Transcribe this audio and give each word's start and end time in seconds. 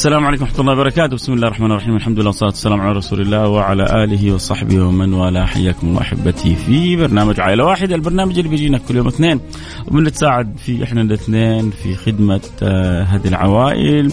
السلام 0.00 0.26
عليكم 0.26 0.44
ورحمة 0.44 0.60
الله 0.60 0.72
وبركاته، 0.72 1.14
بسم 1.16 1.32
الله 1.32 1.46
الرحمن 1.46 1.70
الرحيم، 1.70 1.96
الحمد 1.96 2.18
لله 2.18 2.26
والصلاة 2.26 2.50
والسلام 2.50 2.80
على 2.80 2.92
رسول 2.92 3.20
الله 3.20 3.48
وعلى 3.48 4.04
آله 4.04 4.34
وصحبه 4.34 4.80
ومن 4.80 5.14
والاه، 5.14 5.44
حياكم 5.44 5.86
الله 5.86 6.00
أحبتي 6.00 6.54
في 6.56 6.96
برنامج 6.96 7.40
عائلة 7.40 7.64
واحدة، 7.64 7.94
البرنامج 7.94 8.38
اللي 8.38 8.50
بيجينا 8.50 8.78
كل 8.78 8.96
يوم 8.96 9.06
اثنين. 9.08 9.40
وبنتساعد 9.88 10.56
فيه 10.58 10.84
إحنا 10.84 11.00
الاثنين 11.00 11.70
في 11.70 11.94
خدمة 11.94 12.40
آه 12.62 13.02
هذه 13.02 13.28
العوائل 13.28 14.12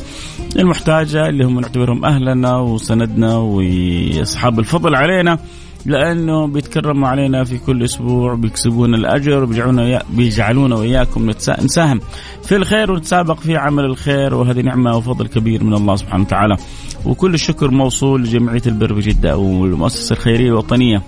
المحتاجة 0.60 1.30
اللي 1.30 1.46
هم 1.46 1.60
نعتبرهم 1.60 2.06
أهلنا 2.06 2.58
وسندنا 2.58 3.36
وأصحاب 3.38 4.60
الفضل 4.60 4.96
علينا. 4.96 5.40
لأنه 5.86 6.48
بيتكرموا 6.48 7.08
علينا 7.08 7.44
في 7.44 7.58
كل 7.58 7.84
أسبوع 7.84 8.34
بيكسبون 8.36 8.96
الأجر 8.96 9.44
وبيجعلونا 9.44 10.02
بيجعلونا 10.10 10.76
واياكم 10.76 11.30
نساهم 11.64 12.00
في 12.44 12.56
الخير 12.56 12.92
ونتسابق 12.92 13.40
في 13.40 13.58
عمل 13.58 13.86
الخير 13.86 14.34
وهذه 14.34 14.62
نعمة 14.62 14.98
وفضل 14.98 15.28
كبير 15.28 15.64
من 15.64 15.74
الله 15.74 15.96
سبحانه 15.96 16.24
وتعالى. 16.24 16.58
وكل 17.06 17.34
الشكر 17.34 17.72
موصول 17.72 18.22
لجمعية 18.24 18.62
البر 18.66 18.94
بجده 18.94 19.38
والمؤسسة 19.38 20.14
الخيرية 20.14 20.48
الوطنية 20.48 21.02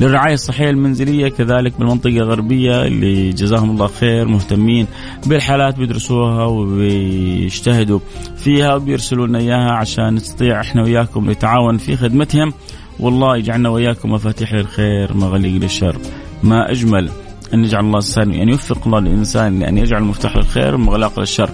للرعاية 0.00 0.34
الصحية 0.34 0.70
المنزلية 0.70 1.28
كذلك 1.28 1.78
بالمنطقة 1.78 2.10
الغربية 2.10 2.82
اللي 2.82 3.30
جزاهم 3.30 3.70
الله 3.70 3.86
خير 3.86 4.28
مهتمين 4.28 4.86
بالحالات 5.26 5.76
بيدرسوها 5.78 6.44
وبيجتهدوا 6.44 8.00
فيها 8.36 8.74
وبيرسلوا 8.74 9.26
لنا 9.26 9.38
إياها 9.38 9.72
عشان 9.72 10.14
نستطيع 10.14 10.60
إحنا 10.60 10.82
وياكم 10.82 11.30
نتعاون 11.30 11.78
في 11.78 11.96
خدمتهم. 11.96 12.52
والله 13.00 13.36
يجعلنا 13.36 13.68
وإياكم 13.68 14.12
مفاتيح 14.12 14.52
للخير 14.52 15.14
مغاليق 15.14 15.62
للشر 15.62 15.96
ما 16.42 16.70
أجمل 16.70 17.10
أن 17.54 17.64
يجعل 17.64 17.80
الله 17.80 17.98
الإنسان 17.98 18.32
أن 18.32 18.48
يوفق 18.48 18.86
الله 18.86 18.98
الإنسان 18.98 19.58
لأن 19.58 19.78
يجعل 19.78 20.02
مفتاح 20.02 20.36
للخير 20.36 20.74
ومغلاق 20.74 21.20
للشر. 21.20 21.50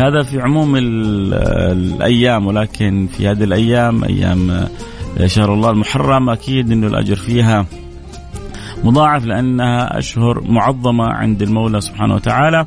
هذا 0.00 0.22
في 0.22 0.40
عموم 0.40 0.76
الأيام 0.76 2.46
ولكن 2.46 3.08
في 3.12 3.28
هذه 3.28 3.44
الأيام 3.44 4.04
أيام 4.04 4.68
شهر 5.26 5.54
الله 5.54 5.70
المحرم 5.70 6.30
أكيد 6.30 6.72
أنه 6.72 6.86
الأجر 6.86 7.16
فيها 7.16 7.66
مضاعف 8.84 9.24
لأنها 9.24 9.98
أشهر 9.98 10.40
معظمة 10.40 11.04
عند 11.04 11.42
المولى 11.42 11.80
سبحانه 11.80 12.14
وتعالى. 12.14 12.66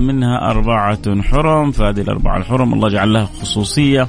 منها 0.00 0.50
أربعة 0.50 1.22
حرم 1.22 1.70
فهذه 1.70 2.00
الأربعة 2.00 2.36
الحرم 2.36 2.74
الله 2.74 2.88
جعل 2.88 3.12
لها 3.12 3.24
خصوصية. 3.24 4.08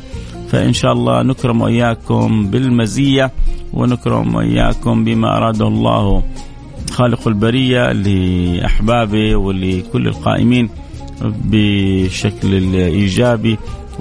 فإن 0.53 0.73
شاء 0.73 0.93
الله 0.93 1.23
نكرم 1.23 1.61
وإياكم 1.61 2.47
بالمزية 2.47 3.31
ونكرم 3.73 4.35
وإياكم 4.35 5.03
بما 5.03 5.37
أراده 5.37 5.67
الله 5.67 6.23
خالق 6.91 7.27
البرية 7.27 7.91
لأحبابه 7.91 9.35
ولكل 9.35 10.07
القائمين 10.07 10.69
بشكل 11.21 12.53
الإيجابي 12.53 13.57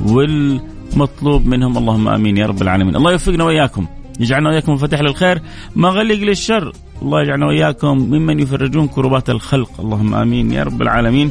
والمطلوب 0.07 1.47
منهم. 1.47 1.79
اللهم 1.79 2.09
آمين 2.09 2.37
يا 2.37 2.47
رب 2.47 2.63
العالمين. 2.63 2.97
الله 2.97 3.13
يوفقنا 3.13 3.45
وإياكم. 3.45 3.87
يجعلنا 4.21 4.49
وإياكم 4.49 4.73
مفاتيح 4.73 5.01
للخير. 5.01 5.43
مغلق 5.77 6.21
للشر 6.21 6.73
الله 7.03 7.23
يجعلنا 7.23 7.47
وإياكم 7.47 7.99
ممن 7.99 8.41
يفرجون 8.41 8.89
كربات 8.89 9.31
الخلق. 9.31 9.71
اللهم 9.81 10.15
آمين 10.15 10.53
يا 10.53 10.63
رب 10.63 10.83
العالمين. 10.83 11.31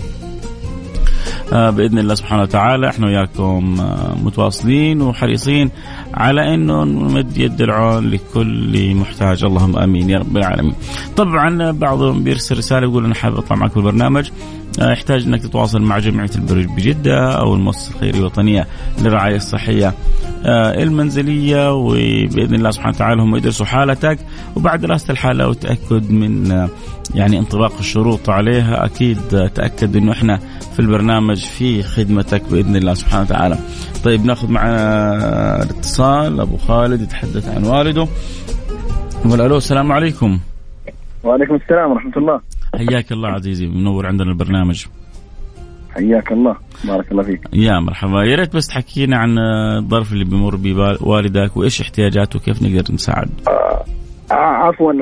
بإذن 1.53 1.99
الله 1.99 2.15
سبحانه 2.15 2.41
وتعالى. 2.41 2.89
إحنا 2.89 3.07
وياكم 3.07 3.77
متواصلين 4.23 5.01
وحريصين 5.01 5.71
على 6.13 6.53
إنه 6.53 6.83
نمد 6.83 7.37
يد 7.37 7.61
العون 7.61 8.09
لكل 8.09 8.95
محتاج. 8.95 9.43
اللهم 9.43 9.77
آمين 9.77 10.09
يا 10.09 10.19
رب 10.19 10.37
العالمين. 10.37 10.73
طبعا 11.15 11.71
بعضهم 11.71 12.23
بيرسل 12.23 12.57
رسالة 12.57 12.87
يقول 12.87 13.05
أنا 13.05 13.15
حابب 13.15 13.37
أطلع 13.37 13.57
معك 13.57 13.71
في 13.71 13.77
البرنامج. 13.77 14.29
يحتاج 14.79 15.23
إنك 15.23 15.41
تتواصل 15.41 15.81
مع 15.81 15.99
جمعية 15.99 16.29
البرج 16.35 16.65
بجدة 16.65 17.31
أو 17.31 17.55
المؤسسة 17.55 17.95
الخيرية 17.95 18.19
الوطنية 18.19 18.67
للرعايه 19.01 19.35
الصحية 19.35 19.93
المنزلية 20.45 21.73
وبإذن 21.73 22.55
الله 22.55 22.71
سبحانه 22.71 22.95
وتعالى 22.95 23.21
هم 23.21 23.35
يدرسوا 23.35 23.65
حالتك 23.65 24.19
وبعد 24.55 24.81
دراسه 24.81 25.11
الحاله 25.11 25.47
وتأكد 25.47 26.11
من 26.11 26.67
يعني 27.15 27.39
انطباق 27.39 27.77
الشروط 27.79 28.29
عليها 28.29 28.85
أكيد 28.85 29.17
تأكد 29.55 29.95
إنه 29.95 30.11
إحنا 30.11 30.39
في 30.73 30.79
البرنامج 30.79 31.45
في 31.45 31.83
خدمتك 31.83 32.41
بإذن 32.51 32.75
الله 32.75 32.93
سبحانه 32.93 33.23
وتعالى. 33.23 33.57
طيب 34.03 34.25
ناخذ 34.25 34.51
معنا 34.51 35.63
الاتصال 35.63 36.41
أبو 36.41 36.57
خالد 36.57 37.01
يتحدث 37.01 37.49
عن 37.49 37.63
والده. 37.63 38.07
نقول 39.25 39.41
ألو 39.41 39.57
السلام 39.57 39.91
عليكم. 39.91 40.39
وعليكم 41.23 41.55
السلام 41.55 41.91
ورحمة 41.91 42.17
الله. 42.17 42.41
حياك 42.75 43.11
الله 43.11 43.29
عزيزي 43.29 43.67
منور 43.67 44.05
عندنا 44.07 44.31
البرنامج. 44.31 44.85
حياك 45.89 46.31
الله 46.31 46.55
بارك 46.87 47.11
الله 47.11 47.23
فيك. 47.23 47.41
يا 47.53 47.79
مرحبا 47.79 48.23
يا 48.23 48.35
ريت 48.35 48.55
بس 48.55 48.67
تحكينا 48.67 49.17
عن 49.17 49.37
الظرف 49.77 50.13
اللي 50.13 50.25
بيمر 50.25 50.55
بوالدك 50.55 51.57
وإيش 51.57 51.81
احتياجاته 51.81 52.37
وكيف 52.39 52.63
نقدر 52.63 52.93
نساعد. 52.93 53.29
آه 53.47 53.85
عفوا 54.33 54.93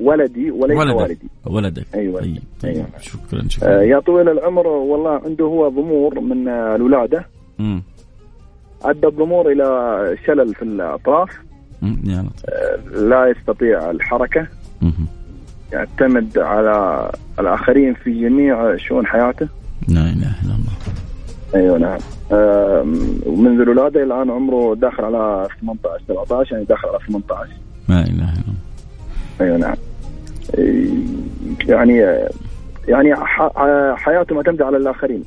ولدي 0.00 0.50
وليس 0.50 0.78
ولدك. 0.78 0.96
والدي 1.00 1.28
ولدك 1.46 1.86
أيوه 1.94 2.20
طيب 2.20 2.42
طيب 2.62 2.74
أيوة. 2.74 2.86
شكرا 3.00 3.48
شكرا 3.48 3.68
آه 3.68 3.82
يا 3.82 4.00
طويل 4.00 4.28
العمر 4.28 4.66
والله 4.66 5.20
عنده 5.24 5.44
هو 5.44 5.68
ضمور 5.68 6.20
من 6.20 6.48
آه، 6.48 6.76
الولادة 6.76 7.26
مم. 7.58 7.82
أدى 8.84 9.06
الضمور 9.06 9.52
إلى 9.52 9.64
شلل 10.26 10.54
في 10.54 10.62
الأطراف 10.62 11.30
آه 11.82 12.26
لا 12.98 13.34
يستطيع 13.36 13.90
الحركة 13.90 14.46
مم. 14.82 14.92
يعتمد 15.72 16.38
على 16.38 17.10
الآخرين 17.38 17.94
في 17.94 18.20
جميع 18.20 18.76
شؤون 18.76 19.06
حياته؟ 19.06 19.48
لا 19.88 20.00
إله 20.00 20.32
إلا 20.44 20.54
الله. 20.54 20.72
أيوه 21.54 21.78
نعم. 21.78 21.98
منذ 23.26 23.60
الولادة 23.60 24.02
إلى 24.02 24.14
الآن 24.14 24.30
عمره 24.30 24.74
داخل 24.74 25.04
على 25.04 25.48
18 25.60 26.04
17 26.08 26.52
يعني 26.52 26.64
داخل 26.64 26.88
على 26.88 26.98
18 27.08 27.50
لا 27.88 28.00
إله 28.00 28.08
إلا 28.08 28.22
الله. 28.22 28.36
أيوه 29.40 29.56
نعم. 29.56 29.76
يعني 31.68 31.96
يعني 32.88 33.14
حياته 33.96 34.34
معتمدة 34.34 34.66
على 34.66 34.76
الآخرين. 34.76 35.24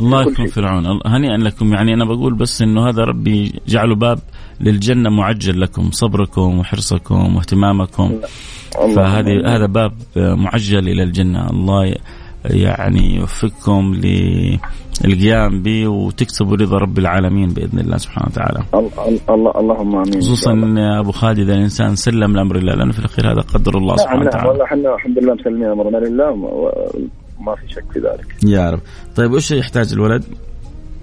الله 0.00 0.22
يكون. 0.22 0.46
في 0.46 0.58
العون 0.58 0.86
الله- 0.86 1.00
هنيئا 1.06 1.36
لكم 1.36 1.72
يعني 1.72 1.94
أنا 1.94 2.04
بقول 2.04 2.34
بس 2.34 2.62
إنه 2.62 2.88
هذا 2.88 3.04
ربي 3.04 3.52
جعله 3.68 3.94
باب 3.94 4.18
للجنة 4.60 5.10
معجل 5.10 5.60
لكم 5.60 5.90
صبركم 5.90 6.58
وحرصكم 6.58 7.36
واهتمامكم 7.36 8.20
الله 8.82 8.94
فهذه 8.94 9.56
هذا 9.56 9.66
باب 9.66 9.92
معجل 10.16 10.88
إلى 10.88 11.02
الجنة 11.02 11.50
الله 11.50 11.94
يعني 12.44 13.16
يوفقكم 13.16 13.94
للقيام 15.04 15.62
به 15.62 15.88
وتكسبوا 15.88 16.56
رضا 16.56 16.78
رب 16.78 16.98
العالمين 16.98 17.48
بإذن 17.48 17.78
الله 17.78 17.96
سبحانه 17.96 18.28
وتعالى. 18.30 18.60
الله 19.30 19.50
اللهم 19.60 19.96
آمين. 19.96 20.20
خصوصا 20.20 20.52
أبو 21.00 21.12
خالد 21.12 21.38
إذا 21.38 21.54
الإنسان 21.54 21.96
سلم 21.96 22.36
لأمر 22.36 22.56
الله 22.56 22.74
لأنه 22.74 22.92
في 22.92 22.98
الأخير 22.98 23.32
هذا 23.32 23.40
قدر 23.40 23.78
الله 23.78 23.96
سبحانه 23.96 24.18
نعم 24.20 24.28
وتعالى. 24.28 24.48
والله 24.48 24.64
إحنا 24.64 24.94
الحمد 24.94 25.18
لله 25.18 25.34
مسلمين 25.34 25.64
أمرنا 25.70 25.96
لله 25.96 26.30
ما 27.40 27.54
في 27.54 27.68
شك 27.68 27.84
في 27.92 27.98
ذلك. 27.98 28.26
يا 28.44 28.70
رب. 28.70 28.80
طيب 29.16 29.32
وش 29.32 29.50
يحتاج 29.50 29.92
الولد؟ 29.92 30.24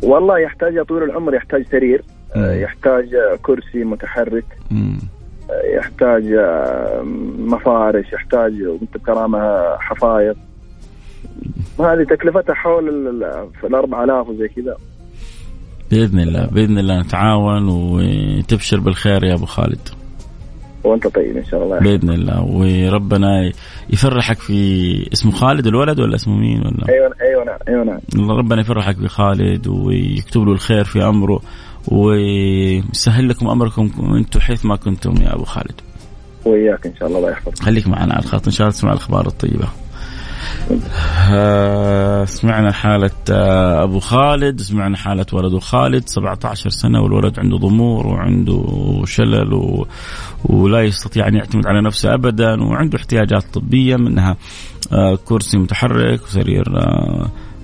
والله 0.03 0.39
يحتاج 0.39 0.73
يا 0.73 0.83
طويل 0.83 1.03
العمر 1.03 1.35
يحتاج 1.35 1.65
سرير 1.71 2.03
يحتاج 2.35 3.05
كرسي 3.41 3.83
متحرك 3.83 4.45
مم. 4.71 4.99
يحتاج 5.77 6.23
مفارش 7.39 8.13
يحتاج 8.13 8.61
وانت 8.63 8.97
بكرامة 8.97 9.39
حفايض 9.79 10.35
هذه 11.79 12.03
تكلفتها 12.03 12.53
حول 12.55 12.89
ال 13.63 13.75
4000 13.75 14.29
وزي 14.29 14.47
كذا 14.47 14.77
بإذن 15.91 16.19
الله 16.19 16.45
بإذن 16.45 16.77
الله 16.77 17.01
نتعاون 17.01 17.69
وتبشر 17.69 18.79
بالخير 18.79 19.23
يا 19.23 19.33
أبو 19.33 19.45
خالد 19.45 19.89
وأنت 20.83 21.07
طيب 21.07 21.37
إن 21.37 21.45
شاء 21.45 21.63
الله 21.63 21.79
بإذن 21.79 22.09
الله 22.09 22.41
وربنا 22.43 23.51
يفرحك 23.89 24.37
في 24.37 25.09
اسمه 25.13 25.31
خالد 25.31 25.67
الولد 25.67 25.99
ولا 25.99 26.15
اسمه 26.15 26.37
مين 26.37 26.59
ولا؟ 26.59 26.89
أيوه 26.89 27.13
أيوه 27.21 27.43
نعم 27.43 27.59
أيوه 27.67 27.83
نعم. 27.83 28.31
ربنا 28.31 28.61
يفرحك 28.61 28.95
بخالد 28.95 29.67
ويكتب 29.67 30.41
له 30.41 30.51
الخير 30.51 30.83
في 30.83 31.03
أمره 31.03 31.41
ويسهل 31.87 33.29
لكم 33.29 33.47
أمركم 33.47 33.91
أنتم 34.17 34.39
حيث 34.39 34.65
ما 34.65 34.75
كنتم 34.75 35.13
يا 35.21 35.35
أبو 35.35 35.43
خالد. 35.43 35.81
وياك 36.45 36.87
إن 36.87 36.95
شاء 36.95 37.07
الله 37.07 37.19
الله 37.19 37.31
يحفظك 37.31 37.63
خليك 37.63 37.87
معنا 37.87 38.13
على 38.13 38.23
الخط 38.23 38.45
إن 38.45 38.51
شاء 38.51 38.67
الله 38.67 38.77
تسمع 38.77 38.91
الأخبار 38.91 39.27
الطيبة. 39.27 39.67
سمعنا 42.25 42.71
حالة 42.71 43.11
أبو 43.83 43.99
خالد 43.99 44.61
سمعنا 44.61 44.97
حالة 44.97 45.25
ولده 45.33 45.59
خالد 45.59 46.09
17 46.09 46.69
سنة 46.69 47.01
والولد 47.01 47.39
عنده 47.39 47.57
ضمور 47.57 48.07
وعنده 48.07 48.63
شلل 49.05 49.53
و... 49.53 49.87
ولا 50.45 50.81
يستطيع 50.81 51.27
أن 51.27 51.35
يعتمد 51.35 51.67
على 51.67 51.81
نفسه 51.81 52.13
أبدا 52.13 52.63
وعنده 52.63 52.97
احتياجات 52.97 53.43
طبية 53.53 53.95
منها 53.95 54.37
كرسي 55.25 55.57
متحرك 55.57 56.23
وسرير 56.23 56.63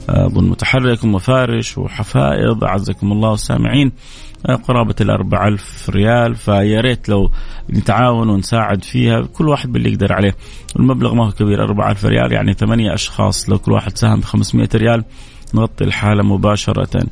أظن 0.09 0.49
متحرك 0.49 1.03
ومفارش 1.03 1.77
وحفائض 1.77 2.63
أعزكم 2.63 3.11
الله 3.11 3.33
السامعين 3.33 3.91
قرابة 4.55 4.95
الأربع 5.01 5.47
ألف 5.47 5.89
ريال 5.89 6.35
فيا 6.35 6.81
ريت 6.81 7.09
لو 7.09 7.31
نتعاون 7.69 8.29
ونساعد 8.29 8.83
فيها 8.83 9.21
كل 9.21 9.49
واحد 9.49 9.71
باللي 9.71 9.91
يقدر 9.91 10.13
عليه. 10.13 10.35
المبلغ 10.79 11.13
ما 11.13 11.27
هو 11.27 11.31
كبير 11.31 11.63
أربع 11.63 11.91
ألف 11.91 12.05
ريال 12.05 12.31
يعني 12.31 12.53
ثمانية 12.53 12.93
أشخاص 12.93 13.49
لو 13.49 13.59
كل 13.59 13.71
واحد 13.71 13.97
ساهم 13.97 14.19
ب 14.19 14.23
500 14.23 14.69
ريال 14.75 15.03
نغطي 15.53 15.83
الحالة 15.83 16.23
مباشرة. 16.23 17.03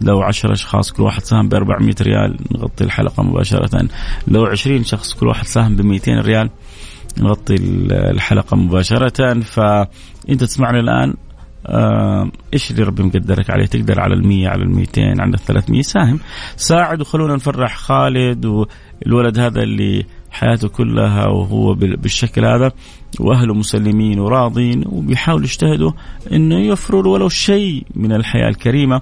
لو 0.00 0.22
10 0.22 0.52
أشخاص 0.52 0.92
كل 0.92 1.02
واحد 1.02 1.22
ساهم 1.22 1.48
ب 1.48 1.54
400 1.54 1.94
ريال 2.02 2.36
نغطي 2.52 2.84
الحلقة 2.84 3.22
مباشرة. 3.22 3.88
لو 4.28 4.46
20 4.46 4.84
شخص 4.84 5.14
كل 5.14 5.26
واحد 5.26 5.46
ساهم 5.46 5.76
ب 5.76 5.80
200 5.80 6.20
ريال 6.20 6.50
نغطي 7.18 7.54
الحلقة 7.90 8.56
مباشرة. 8.56 9.40
فأنت 9.40 10.44
تسمعني 10.44 10.80
الآن. 10.80 11.14
إيش 12.54 12.70
اللي 12.70 12.82
ربي 12.82 13.02
مقدرك 13.02 13.50
عليه؟ 13.50 13.66
تقدر 13.66 14.00
على 14.00 14.14
المية 14.14 14.48
على 14.48 14.62
الميتين 14.62 15.20
على 15.20 15.34
الثلاثمية 15.34 15.82
ساهم. 15.82 16.18
ساعد 16.56 17.00
وخلونا 17.00 17.34
نفرح 17.34 17.76
خالد 17.76 18.46
والولد 18.46 19.38
هذا 19.38 19.62
اللي 19.62 20.06
حياته 20.30 20.68
كلها 20.68 21.26
وهو 21.26 21.74
بالشكل 21.74 22.44
هذا 22.44 22.72
واهله 23.20 23.54
مسلمين 23.54 24.20
وراضين 24.20 24.84
وبيحاولوا 24.86 25.44
يجتهدوا 25.46 25.92
إنه 26.32 26.58
يوفروا 26.58 27.12
ولو 27.12 27.28
شيء 27.28 27.82
من 27.94 28.12
الحياة 28.12 28.48
الكريمة. 28.48 29.00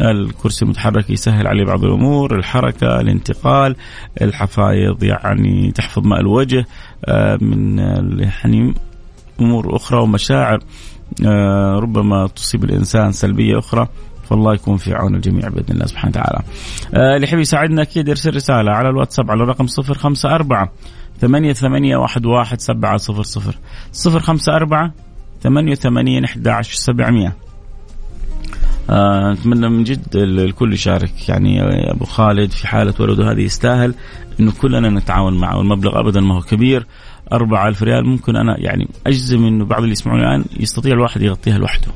الكرسي 0.00 0.64
المتحرك 0.64 1.10
يسهل 1.10 1.46
عليه 1.46 1.64
بعض 1.64 1.84
الأمور 1.84 2.38
الحركة 2.38 3.00
الانتقال 3.00 3.76
الحفايض 4.22 5.02
يعني 5.02 5.72
تحفظ 5.72 6.06
ماء 6.06 6.20
الوجه 6.20 6.66
آه 7.04 7.38
من 7.40 7.78
يعني 8.18 8.74
أمور 9.40 9.76
أخرى 9.76 10.00
ومشاعر. 10.00 10.54
آه 10.54 10.60
ربما 11.82 12.26
تصيب 12.26 12.64
الإنسان 12.64 13.12
سلبية 13.12 13.58
أخرى 13.58 13.88
فالله 14.30 14.54
يكون 14.54 14.76
في 14.76 14.94
عون 14.94 15.14
الجميع 15.14 15.48
بإذن 15.48 15.74
الله 15.74 15.86
سبحانه 15.86 16.10
وتعالى. 16.10 16.42
آه 16.94 17.16
اللي 17.16 17.26
يحب 17.26 17.38
يساعدنا 17.38 17.82
أكيد 17.82 18.08
يرسل 18.08 18.34
رسالة 18.34 18.72
على 18.72 18.88
الواتساب 18.88 19.30
على 19.30 19.42
الرقم 19.42 19.66
054 19.78 20.68
ثمانية 21.20 21.52
ثمانية 21.52 21.96
واحد 21.96 22.26
واحد 22.26 22.60
سبعة 22.60 22.96
صفر 22.96 23.22
صفر. 23.22 23.58
صفر 23.92 24.20
خمسة 24.20 24.56
أربعة 24.56 24.92
ثمانية 25.42 25.74
ثمانية 25.74 26.24
أحد 26.24 26.48
عشر 26.48 26.74
سبعمية 26.74 27.36
أتمنى 28.90 29.68
من 29.68 29.84
جد 29.84 30.16
الكل 30.16 30.72
يشارك. 30.72 31.28
يعني 31.28 31.62
أبو 31.90 32.04
خالد 32.04 32.50
في 32.50 32.68
حالة 32.68 32.94
ولده 33.00 33.32
هذه 33.32 33.40
يستاهل 33.40 33.94
إنه 34.40 34.52
كلنا 34.60 34.90
نتعاون 34.90 35.40
معه 35.40 35.58
والمبلغ 35.58 36.00
أبدا 36.00 36.20
ما 36.20 36.36
هو 36.36 36.40
كبير. 36.40 36.86
أربعة 37.32 37.68
ألف 37.68 37.82
ريال. 37.82 38.06
ممكن 38.06 38.36
أنا 38.36 38.60
يعني 38.60 38.88
أجزم 39.06 39.44
إنه 39.44 39.64
بعض 39.64 39.80
اللي 39.80 39.92
يسمعون 39.92 40.20
الآن 40.20 40.44
يستطيع 40.60 40.92
الواحد 40.92 41.22
يغطيها 41.22 41.58
لوحده. 41.58 41.88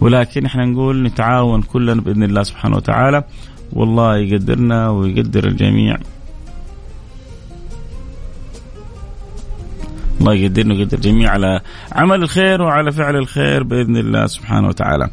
ولكن 0.00 0.46
إحنا 0.46 0.64
نقول 0.64 1.02
نتعاون 1.02 1.62
كلنا 1.62 2.00
بإذن 2.00 2.22
الله 2.22 2.42
سبحانه 2.42 2.76
وتعالى. 2.76 3.24
والله 3.72 4.16
يقدرنا 4.16 4.88
ويقدر 4.88 5.46
الجميع. 5.46 5.98
الله 10.20 10.34
يقدرنا 10.34 10.74
ويقدر 10.74 10.96
الجميع 10.98 11.30
على 11.30 11.60
عمل 11.92 12.22
الخير 12.22 12.62
وعلى 12.62 12.92
فعل 12.92 13.16
الخير 13.16 13.62
بإذن 13.62 13.96
الله 13.96 14.26
سبحانه 14.26 14.68
وتعالى. 14.68 15.10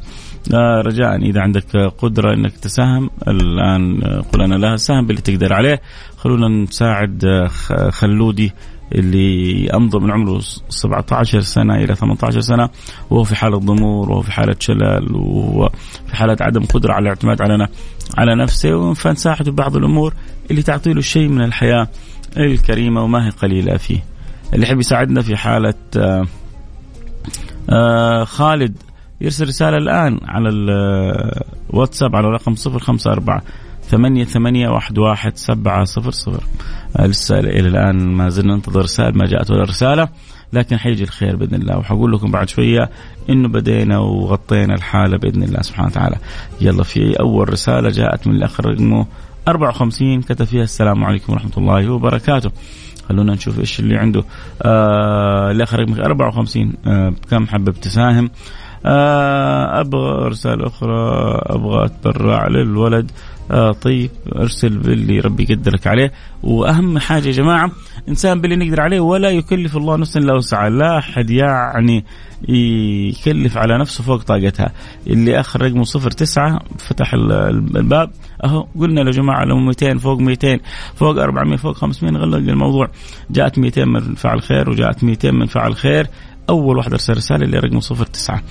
آه 0.53 0.81
رجاء. 0.81 1.15
إذا 1.15 1.41
عندك 1.41 1.77
قدرة 1.97 2.33
إنك 2.33 2.57
تساهم 2.57 3.09
الآن 3.27 4.01
قل 4.33 4.41
أنا 4.41 4.55
لها 4.55 4.75
ساهم 4.75 5.07
باللي 5.07 5.21
تقدر 5.21 5.53
عليه. 5.53 5.81
خلونا 6.17 6.47
نساعد 6.47 7.47
خلودي 7.89 8.51
اللي 8.95 9.69
أمضى 9.73 9.99
من 9.99 10.11
عمره 10.11 10.39
17 10.69 11.39
سنة 11.39 11.75
إلى 11.75 11.95
18 11.95 12.39
سنة 12.39 12.69
وهو 13.09 13.23
في 13.23 13.35
حالة 13.35 13.57
ضمور 13.57 14.11
وهو 14.11 14.21
في 14.21 14.31
حالة 14.31 14.55
شلل 14.59 15.15
وهو 15.15 15.69
في 16.07 16.15
حالة 16.15 16.37
عدم 16.41 16.65
قدرة 16.65 16.93
على 16.93 17.03
الاعتماد 17.03 17.41
على 17.41 17.67
على 18.17 18.35
نفسه. 18.35 18.93
فنساعده 18.93 19.51
ببعض 19.51 19.75
الأمور 19.75 20.13
اللي 20.51 20.61
تعطي 20.61 20.93
له 20.93 21.01
شيء 21.01 21.27
من 21.27 21.41
الحياة 21.41 21.87
الكريمة 22.37 23.03
وما 23.03 23.25
هي 23.25 23.29
قليلة 23.29 23.77
فيه. 23.77 24.03
اللي 24.53 24.65
يحب 24.65 24.79
يساعدنا 24.79 25.21
في 25.21 25.37
حالة 25.37 25.73
آآ 25.97 26.25
آآ 27.69 28.25
خالد 28.25 28.77
يرسل 29.21 29.47
رسالة 29.47 29.77
الآن 29.77 30.19
على 30.25 30.49
الواتساب 30.49 32.15
على 32.15 32.27
رقم 32.27 32.55
054 32.67 33.41
ثمانية 33.81 34.23
ثمانية 34.23 34.69
واحد 34.69 34.97
واحد 34.97 35.37
سبعة 35.37 35.83
صفر 35.83 36.11
صفر. 36.11 36.43
لسه 36.99 37.39
إلى 37.39 37.67
الآن 37.67 38.07
ما 38.07 38.29
زلنا 38.29 38.55
ننتظر 38.55 38.81
رسالة 38.81 39.17
ما 39.17 39.25
جاءت 39.25 39.51
ولا 39.51 39.63
رسالة 39.63 40.09
لكن 40.53 40.77
حيجي 40.77 41.03
الخير 41.03 41.35
بإذن 41.35 41.55
الله. 41.55 41.77
وحقول 41.77 42.11
لكم 42.11 42.31
بعد 42.31 42.49
شوية 42.49 42.89
إنه 43.29 43.47
بدينا 43.47 43.97
وغطينا 43.97 44.73
الحالة 44.73 45.17
بإذن 45.17 45.43
الله 45.43 45.61
سبحانه 45.61 45.87
وتعالى. 45.87 46.15
يلا 46.61 46.83
في 46.83 47.19
أول 47.19 47.49
رسالة 47.49 47.89
جاءت 47.89 48.27
من 48.27 48.35
الأخ 48.35 48.61
رقمه 48.61 49.05
54 49.47 50.21
كتب 50.21 50.45
فيها 50.45 50.63
السلام 50.63 51.03
عليكم 51.03 51.33
ورحمة 51.33 51.51
الله 51.57 51.89
وبركاته. 51.89 52.51
خلونا 53.09 53.33
نشوف 53.33 53.59
إيش 53.59 53.79
اللي 53.79 53.97
عنده. 53.97 54.23
آه 54.61 55.51
الأخ 55.51 55.73
رقم 55.73 55.93
54 55.93 56.73
آه 56.87 57.13
كم 57.29 57.47
حابب 57.47 57.71
تساهم 57.71 58.25
آه 58.25 58.29
أبغى 58.85 60.27
رسالة 60.27 60.67
أخرى 60.67 61.31
أبغى 61.45 61.85
أتبرع 61.85 62.47
للولد. 62.47 63.11
آه 63.51 63.71
طيب 63.71 64.09
أرسل 64.35 64.77
باللي 64.77 65.19
ربي 65.19 65.47
يقدرك 65.49 65.87
عليه. 65.87 66.11
وأهم 66.43 66.99
حاجة 66.99 67.27
يا 67.27 67.31
جماعة 67.31 67.71
إنسان 68.09 68.41
باللي 68.41 68.55
نقدر 68.55 68.81
عليه 68.81 68.99
ولا 68.99 69.29
يكلف 69.29 69.77
الله 69.77 69.97
نفسا 69.97 70.19
إلا 70.19 70.33
وسعها. 70.33 70.69
لا 70.69 70.97
أحد 70.97 71.29
يعني 71.29 72.05
يكلف 72.49 73.57
على 73.57 73.77
نفسه 73.77 74.03
فوق 74.03 74.23
طاقتها. 74.23 74.71
اللي 75.07 75.39
آخر 75.39 75.61
رقمه 75.61 75.83
صفر 75.83 76.11
تسعة 76.11 76.59
فتح 76.77 77.13
الباب. 77.13 78.11
أهو 78.43 78.67
قلنا 78.79 79.01
يا 79.01 79.11
جماعة 79.11 79.45
لو 79.45 79.57
200 79.57 79.97
فوق 79.97 80.19
200 80.19 80.59
فوق 80.95 81.17
400 81.17 81.57
فوق 81.57 81.75
500 81.75 82.13
نغلق 82.13 82.37
الموضوع. 82.37 82.87
جاءت 83.31 83.59
200 83.59 83.85
من 83.85 84.15
فعل 84.15 84.41
خير 84.41 84.69
وجاءت 84.69 85.03
200 85.03 85.31
من 85.31 85.45
فعل 85.45 85.75
خير. 85.75 86.07
أول 86.49 86.77
واحد 86.77 86.91
أرسل 86.91 87.13
رسالة 87.13 87.59
رقمه 87.59 87.79
صفر 87.79 88.05
تسعة. 88.05 88.43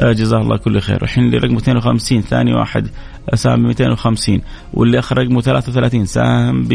جزاه 0.00 0.38
الله 0.38 0.56
كل 0.56 0.80
خير. 0.80 1.02
الحين 1.02 1.24
اللي 1.24 1.38
رقمه 1.38 1.58
52 1.58 2.20
ثاني 2.20 2.54
واحد 2.54 2.88
ساهم 3.34 3.62
ب 3.62 3.66
250 3.66 4.40
واللي 4.74 4.98
آخر 4.98 5.18
رقمه 5.18 5.40
33 5.40 6.06
ساهم 6.06 6.62
ب 6.62 6.72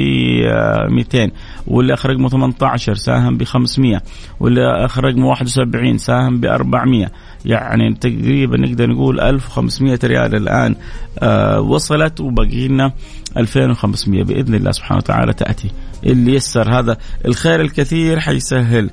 200 0.89 1.31
واللي 1.67 1.93
آخر 1.93 2.09
رقمه 2.09 2.29
18 2.29 2.95
ساهم 2.95 3.37
ب 3.37 3.43
500 3.43 4.01
واللي 4.39 4.85
آخر 4.85 5.03
رقمه 5.03 5.27
71 5.27 5.97
ساهم 5.97 6.39
ب 6.39 6.45
400 6.45 7.11
يعني 7.45 7.93
تقريبا 7.93 8.57
نقدر 8.57 8.89
نقول 8.89 9.19
1500 9.19 9.99
ريال 10.03 10.35
الآن 10.35 10.75
آه 11.19 11.61
وصلت 11.61 12.19
وباقي 12.21 12.67
لنا 12.67 12.91
2500 13.37 14.23
بإذن 14.23 14.55
الله 14.55 14.71
سبحانه 14.71 14.97
وتعالى 14.97 15.33
تأتي. 15.33 15.71
اللي 16.03 16.33
يسر 16.33 16.79
هذا 16.79 16.97
الخير 17.25 17.61
الكثير 17.61 18.19
حيسهل 18.19 18.89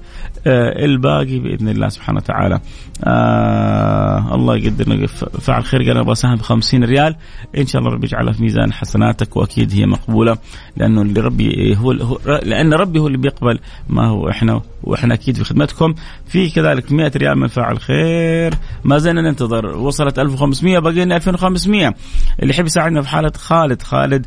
آه 0.47 0.85
الباقي 0.85 1.39
بإذن 1.39 1.69
الله 1.69 1.89
سبحانه 1.89 2.19
وتعالى. 2.19 2.61
آه 3.05 4.35
الله 4.35 4.57
يقدرنا 4.57 5.07
فعل 5.41 5.65
خير. 5.65 5.83
قال 5.83 5.99
أبغى 5.99 6.13
أساهم 6.13 6.37
ب 6.37 6.43
50 6.43 6.85
ريال. 6.85 7.17
إن 7.59 7.67
شاء 7.67 7.83
الله 7.83 7.95
ربي 7.95 8.07
يجعلها 8.07 8.33
في 8.33 8.43
ميزان 8.43 8.73
حسناتك 8.73 9.37
وأكيد 9.37 9.73
هي 9.73 9.87
مقبولة. 9.87 10.39
لأنه 10.77 11.03
اللي 11.03 11.21
ربي 11.21 11.77
هو, 11.77 11.93
لأن 12.43 12.75
ربي 12.75 12.99
هو 12.99 13.07
اللي 13.07 13.19
بيقبل 13.19 13.59
ما 13.89 14.09
هو 14.09 14.29
إحنا 14.29 14.63
وإحنا 14.83 15.15
أكيد 15.15 15.37
في 15.37 15.45
خدمتكم. 15.45 15.95
في 16.27 16.51
كذلك 16.51 16.93
100 16.93 17.13
ريال 17.17 17.39
من 17.39 17.47
فاعل 17.47 17.81
خير. 17.81 18.55
ما 18.85 18.99
زلنا 18.99 19.21
ننتظر. 19.23 19.67
وصلت 19.67 20.19
1500 20.19 20.79
باقي 20.79 21.05
لنا 21.05 21.17
2500 21.17 21.95
اللي 22.43 22.55
يحب 22.55 22.67
يساعدنا 22.67 23.03
في 23.03 23.09
حالة 23.09 23.33
خالد 23.37 23.83
خالد 23.83 24.27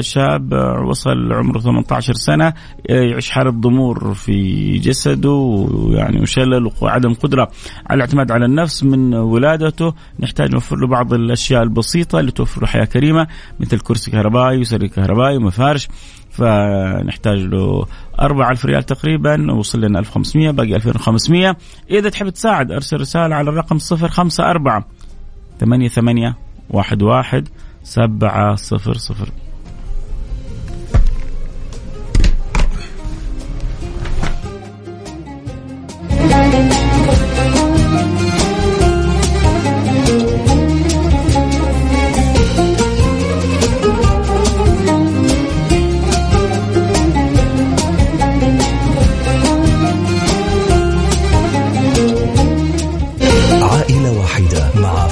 شاب 0.00 0.52
وصل 0.86 1.32
عمره 1.32 1.58
18 1.58 2.12
سنة 2.12 2.46
آه 2.46 2.52
يعيش 2.88 3.30
حالة 3.30 3.50
ضمور 3.50 4.14
في 4.14 4.78
جسده 4.78 5.30
ويعني 5.30 6.20
وشلل 6.20 6.70
وعدم 6.80 7.14
قدرة 7.14 7.50
على 7.86 7.96
الاعتماد 7.96 8.32
على 8.32 8.44
النفس 8.44 8.84
من 8.84 9.14
ولادته. 9.14 9.94
نحتاج 10.20 10.52
نوفر 10.52 10.76
له 10.76 10.86
بعض 10.86 11.14
الأشياء 11.14 11.62
البسيطة 11.62 12.20
اللي 12.20 12.30
توفر 12.30 12.60
له 12.60 12.66
حياة 12.66 12.84
كريمة 12.84 13.26
مثل 13.60 13.80
كرسي 13.80 14.10
كهربائي 14.10 14.58
وسرير 14.58 14.88
كهربائي 14.88 15.36
ومفارش. 15.36 15.88
فنحتاج 16.30 17.38
له 17.38 17.86
4000 18.20 18.64
ريال 18.64 18.82
تقريبا 18.82 19.52
وصل 19.52 19.80
لنا 19.80 19.98
1500 19.98 20.50
باقي 20.50 20.76
2500 20.76 21.56
إذا 21.90 22.08
تحب 22.08 22.28
تساعد 22.28 22.72
أرسل 22.72 23.00
رسالة 23.00 23.34
على 23.34 23.50
الرقم 23.50 23.78
054 23.92 24.84
88 27.88 28.56
11 28.56 28.98
700 28.98 29.48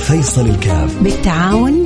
فيصل 0.07 0.47
الكاف. 0.47 1.03
بالتعاون 1.03 1.86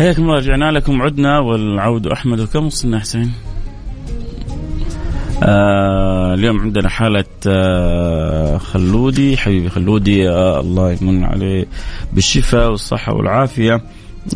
حياكم 0.00 0.22
الله 0.22 0.34
رجعنا 0.34 0.70
لكم 0.70 1.02
عدنا 1.02 1.38
والعود 1.38 2.06
أحمد. 2.06 2.40
وكم 2.40 2.66
وصلنا 2.66 2.98
حسين؟ 3.00 3.32
آه 5.42 6.34
اليوم 6.34 6.60
عندنا 6.60 6.88
حالة 6.88 7.24
آه 7.46 8.58
خلودي. 8.58 9.36
حبيبي 9.36 9.68
خلودي 9.68 10.30
آه 10.30 10.60
الله 10.60 10.92
يمن 11.02 11.24
عليه 11.24 11.66
بالشفاء 12.12 12.70
والصحة 12.70 13.14
والعافية. 13.14 13.82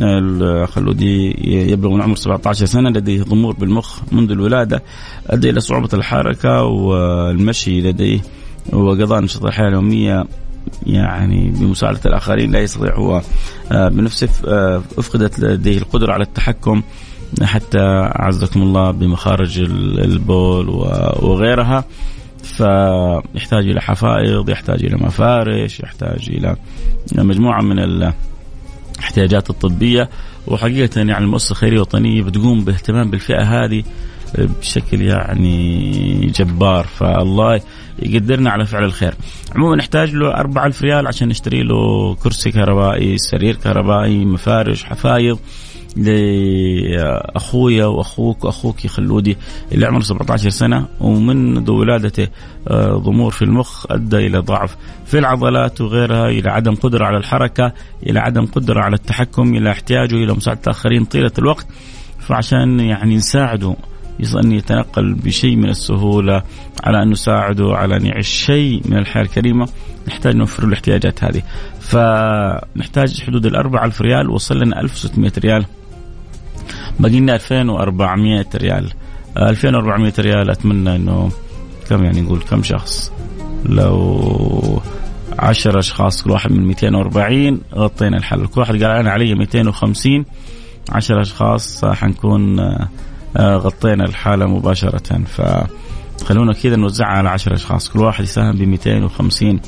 الخلودي 0.01 1.35
يبلغ 1.73 1.91
من 1.91 2.03
عمر 2.03 2.17
17 2.17 2.67
سنة 2.67 2.91
لديه 2.91 3.23
ضمور 3.23 3.55
بالمخ 3.55 4.01
منذ 4.13 4.31
الولادة 4.31 4.83
أدى 5.27 5.51
إلى 5.51 5.61
صعوبة 5.61 5.89
الحركة 5.95 6.63
والمشي 6.63 7.81
لديه 7.81 8.21
وقضاء 8.73 9.21
نشاط 9.21 9.45
الحياة 9.45 9.69
اليومية 9.69 10.25
يعني 10.87 11.51
بمساعدة 11.51 12.01
الآخرين 12.07 12.53
لا 12.53 12.61
يستطيع 12.61 12.97
هو. 12.97 13.23
آه، 13.73 13.89
بنفسه 13.89 14.29
آه، 14.49 14.83
أفقدت 14.99 15.41
لديه 15.41 15.79
القدرة 15.79 16.13
على 16.13 16.25
التحكم 16.25 16.83
حتى 17.43 17.79
أعزكم 18.21 18.63
الله 18.63 18.91
بمخارج 18.91 19.61
البول 19.61 20.69
وغيرها. 21.23 21.85
فيحتاج 22.43 23.69
إلى 23.69 23.81
حفائض 23.81 24.49
يحتاج 24.49 24.85
إلى 24.85 24.97
مفارش 24.97 25.81
يحتاج 25.81 26.29
إلى 26.29 26.57
مجموعة 27.13 27.63
من 27.63 27.79
الاحتياجات 27.79 29.51
الطبية. 29.51 30.09
وحقيقة 30.47 30.99
يعني 30.99 31.19
المؤسسة 31.19 31.53
الخيرية 31.53 31.77
الوطنية 31.77 32.23
بتقوم 32.23 32.65
باهتمام 32.65 33.11
بالفئة 33.11 33.43
هذه 33.43 33.83
بشكل 34.39 35.03
يعني 35.03 36.33
جبار 36.35 36.85
فالله 36.85 37.61
يقدرنا 38.03 38.51
على 38.51 38.67
فعل 38.67 38.85
الخير. 38.85 39.15
عموما 39.57 39.77
نحتاج 39.77 40.15
له 40.15 40.35
4000 40.35 40.83
ريال 40.83 41.07
عشان 41.07 41.29
نشتري 41.29 41.63
له 41.63 42.15
كرسي 42.15 42.51
كهربائي 42.51 43.19
سرير 43.19 43.57
كهربائي 43.57 44.25
مفارش 44.25 44.85
حفايض 44.85 45.39
لأخويا 45.97 47.87
وأخوك 47.87 48.45
واخوك 48.45 48.87
خلودي 48.87 49.37
اللي 49.73 49.87
عمره 49.87 50.01
17 50.01 50.49
سنة 50.51 50.89
ومنذ 51.01 51.71
ولادته 51.71 52.29
آه، 52.69 52.93
ضمور 52.93 53.31
في 53.31 53.43
المخ 53.43 53.87
أدى 53.91 54.17
إلى 54.17 54.39
ضعف. 54.39 54.77
في 55.07 55.19
العضلات 55.19 55.81
وغيرها 55.81 56.29
إلى 56.29 56.51
عدم 56.51 56.75
قدرة 56.75 57.05
على 57.05 57.17
الحركة 57.17 57.73
إلى 58.07 58.21
عدم 58.21 58.47
قدرة 58.47 58.81
على 58.81 58.97
التحكم 58.97 59.55
إلى 59.55 59.71
احتياجه 59.71 60.15
إلى 60.15 60.33
مساعدة 60.33 60.61
الآخرين 60.65 61.05
طيلة 61.05 61.33
الوقت. 61.39 61.67
فعشان 62.19 62.81
يعني 62.81 63.17
نساعده 63.17 63.77
أن 64.21 64.53
يتنقل 64.53 65.15
بشيء 65.15 65.57
من 65.57 65.69
السهولة 65.69 66.43
على 66.85 67.03
أن 67.03 67.11
نساعده 67.11 67.77
على 67.77 67.97
أن 67.97 68.07
يعيش 68.07 68.29
شيء 68.29 68.83
من 68.85 68.97
الحياة 68.97 69.23
الكريمة 69.23 69.69
نحتاج 70.09 70.37
نوفر 70.37 70.63
له 70.63 70.69
الاحتياجات 70.69 71.25
هذه. 71.25 71.43
فنحتاج 71.81 73.23
حدود 73.23 73.47
الأربعة 73.47 73.85
ألف 73.85 74.01
ريال 74.01 74.31
وصل 74.31 74.59
لنا 74.59 74.81
1600 74.81 75.33
ريال. 75.39 75.65
باقي 77.01 77.21
لنا 77.21 77.35
2400 77.35 78.47
ريال. 78.55 78.93
2400 79.39 80.13
ريال 80.19 80.51
أتمنى 80.51 80.97
أنه 80.97 81.31
كم 81.89 82.05
يعني 82.05 82.21
نقول 82.21 82.41
كم 82.41 82.63
شخص؟ 82.63 83.13
لو 83.65 84.83
10 85.39 85.79
أشخاص 85.79 86.23
كل 86.23 86.31
واحد 86.31 86.53
من 86.53 86.67
240 86.67 87.61
غطينا 87.75 88.17
الحل. 88.17 88.47
كل 88.47 88.61
واحد 88.61 88.75
قال 88.75 88.97
أنا 88.97 89.11
علي 89.11 89.35
250 89.35 90.25
10 90.93 91.21
أشخاص 91.21 91.85
حنكون 91.85 92.61
آه، 93.37 93.57
غطينا 93.57 94.05
الحالة 94.05 94.47
مباشرة. 94.47 95.25
فخلونا 95.25 96.53
كذا 96.53 96.77
نوزعها 96.77 97.19
على 97.19 97.29
10 97.29 97.55
أشخاص. 97.55 97.89
كل 97.89 98.01
واحد 98.01 98.25
يساهم 98.25 98.53
ب 98.53 98.63
250 98.63 99.61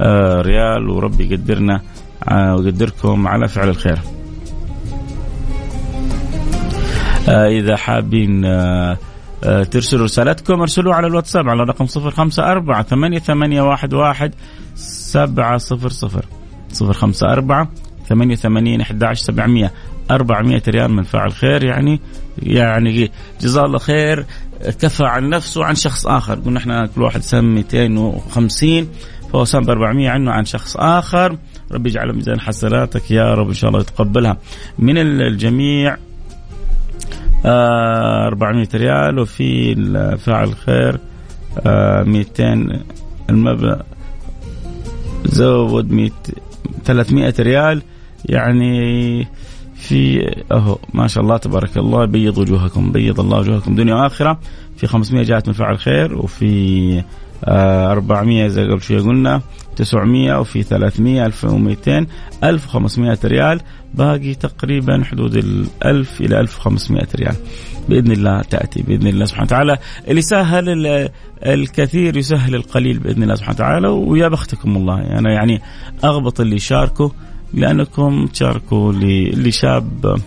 آه، 0.00 0.40
ريال 0.40 0.88
وربي 0.88 1.24
يقدرنا 1.32 1.80
آه، 2.28 2.54
ويقدركم 2.54 3.28
على 3.28 3.48
فعل 3.48 3.68
الخير. 3.68 3.98
إذا 7.28 7.76
حابين 7.76 8.42
ترسلوا 9.70 10.04
رسالتكم 10.04 10.60
ارسلوا 10.60 10.94
على 10.94 11.06
الواتساب 11.06 11.48
على 11.48 11.62
رقم 11.62 11.86
054 11.96 12.44
أربعة 12.44 12.82
700 12.82 13.18
054 16.80 17.68
88 18.08 18.80
11 18.80 19.24
700 19.24 19.70
400 20.10 20.62
ريال 20.68 20.90
من 20.90 21.02
فاعل 21.02 21.32
خير 21.32 21.64
يعني 21.64 22.00
يعني 22.42 23.10
جزاه 23.40 23.64
الله 23.64 23.78
خير 23.78 24.26
كفى 24.80 25.04
عن 25.04 25.28
نفسه 25.28 25.60
وعن 25.60 25.74
شخص 25.74 26.06
آخر. 26.06 26.34
قلنا 26.34 26.58
إحنا 26.58 26.86
كل 26.86 27.02
واحد 27.02 27.20
سام 27.22 27.54
250 27.54 28.88
فهو 29.32 29.44
سام 29.44 29.64
ب 29.64 29.70
400 29.70 30.08
عنه 30.10 30.30
عن 30.30 30.44
شخص 30.44 30.76
آخر. 30.76 31.38
ربي 31.72 31.88
يجعل 31.90 32.12
ميزان 32.16 32.40
حسناتك 32.40 33.10
يا 33.10 33.34
رب 33.34 33.48
إن 33.48 33.54
شاء 33.54 33.70
الله 33.70 33.80
يتقبلها. 33.80 34.36
من 34.78 34.98
الجميع 34.98 35.96
آه 37.46 38.26
400 38.26 38.68
ريال 38.74 39.18
وفي 39.18 39.74
فاعل 40.18 40.54
خير 40.54 40.98
آه 41.66 42.02
200 42.02 42.82
المبلغ 43.30 43.80
زود 45.24 45.90
100 45.92 46.10
300 46.84 47.34
ريال 47.40 47.82
يعني 48.24 49.28
في 49.88 50.30
أهو 50.52 50.78
ما 50.94 51.06
شاء 51.06 51.24
الله 51.24 51.36
تبارك 51.36 51.76
الله 51.76 52.04
بيض 52.04 52.38
وجوهكم 52.38 52.92
بيض 52.92 53.20
الله 53.20 53.38
وجوهكم. 53.38 53.74
دنيا 53.74 53.94
وآخرة 53.94 54.38
في 54.76 54.86
500 54.86 55.24
جاءت 55.24 55.48
من 55.48 55.54
فعل 55.54 55.78
خير 55.78 56.18
وفي 56.18 57.02
آه 57.44 57.92
400 57.92 58.48
زي 58.48 58.64
قبل 58.64 58.82
شوية 58.82 59.00
قلنا 59.00 59.40
900 59.76 60.40
وفي 60.40 60.62
300 60.62 61.26
1200 61.26 62.06
1500 62.44 63.18
ريال. 63.24 63.60
باقي 63.94 64.34
تقريبا 64.34 65.04
حدود 65.04 65.36
ال 65.36 65.66
1000 65.84 66.20
إلى 66.20 66.40
1500 66.40 67.06
ريال. 67.16 67.34
بإذن 67.88 68.12
الله 68.12 68.42
تأتي 68.42 68.82
بإذن 68.82 69.06
الله 69.06 69.24
سبحانه 69.24 69.46
وتعالى. 69.46 69.78
اللي 70.08 70.22
سهل 70.22 71.10
الكثير 71.46 72.16
يسهل 72.16 72.54
القليل 72.54 72.98
بإذن 72.98 73.22
الله 73.22 73.34
سبحانه 73.34 73.54
وتعالى 73.54 73.88
ويا 73.88 74.28
بختكم 74.28 74.76
والله. 74.76 75.18
أنا 75.18 75.32
يعني, 75.32 75.62
أغبط 76.04 76.40
اللي 76.40 76.56
يشاركوا 76.56 77.08
لأنكم 77.54 78.26
تشاركوا 78.26 78.92
لشاب 79.32 80.20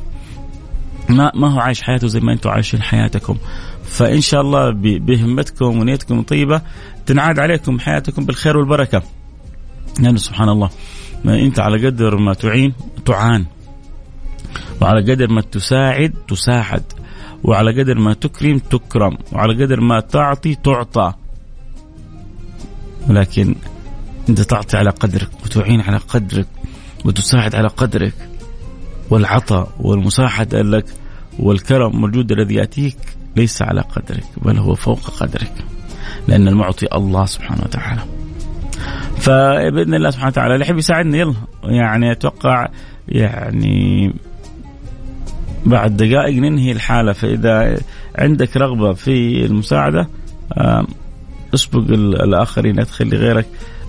ما 1.10 1.32
ما 1.36 1.54
هو 1.54 1.60
عايش 1.60 1.82
حياته 1.82 2.08
زي 2.08 2.20
ما 2.20 2.34
أنتم 2.34 2.50
عايشين 2.50 2.82
حياتكم. 2.82 3.38
فإن 3.84 4.22
شاء 4.22 4.42
الله 4.42 4.72
بهمتكم 5.00 5.80
ونيتكم 5.80 6.22
طيبة 6.22 6.62
تنعاد 7.06 7.40
عليكم 7.40 7.80
حياتكم 7.80 8.26
بالخير 8.26 8.58
والبركة. 8.58 9.04
يعني 10.00 10.18
سبحان 10.18 10.50
الله 10.50 10.70
ما 11.26 11.40
أنت 11.40 11.60
على 11.60 11.88
قدر 11.88 12.18
ما 12.18 12.34
تعين 12.34 12.74
تعان. 13.06 13.46
وعلى 14.82 15.12
قدر 15.12 15.32
ما 15.32 15.42
تساعد 15.42 16.14
تساعد 16.28 16.84
وعلى 17.44 17.82
قدر 17.82 18.00
ما 18.00 18.14
تكرم 18.14 18.58
تكرم. 18.60 19.18
وعلى 19.32 19.64
قدر 19.64 19.82
ما 19.82 20.00
تعطي 20.00 20.56
تعطى. 20.56 21.14
ولكن 23.10 23.56
أنت 24.30 24.42
تعطي 24.42 24.78
على 24.78 24.90
قدرك 24.90 25.30
وتعين 25.46 25.82
على 25.82 25.98
قدرك. 25.98 26.48
وتساعد 27.06 27.56
على 27.56 27.68
قدرك 27.68 28.14
والعطاء 29.10 29.72
والمساعدة 29.80 30.62
لك 30.62 30.86
والكرم 31.40 32.02
موجود 32.02 32.32
الذي 32.32 32.56
يأتيك 32.56 32.98
ليس 33.36 33.62
على 33.62 33.82
قدرك 33.82 34.24
بل 34.38 34.58
هو 34.58 34.76
فوق 34.76 35.10
قدرك 35.10 35.54
لأن 36.28 36.48
المعطي 36.48 36.88
الله 36.94 37.26
سبحانه 37.26 37.62
وتعالى. 37.64 38.02
فبإذن 39.18 39.94
الله 39.94 40.10
سبحانه 40.10 40.30
وتعالى 40.30 40.54
اللي 40.54 40.66
يحب 40.66 40.78
يساعدنا 40.78 41.18
يلا. 41.18 41.34
يعني 41.64 42.12
أتوقع 42.12 42.68
يعني 43.08 44.14
بعد 45.66 45.98
دقائق 45.98 46.38
ننهي 46.38 46.72
الحالة. 46.72 47.14
فإذا 47.14 47.78
عندك 48.16 48.58
رغبة 48.58 48.94
في 48.94 49.46
المساعدة 49.46 50.08
اسبق 51.54 51.92
الآخرين 52.24 52.80
ادخل 52.80 53.08
لغيرك 53.10 53.46